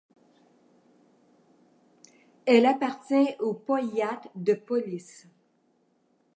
[2.47, 5.27] Elle appartient au powiat de Police.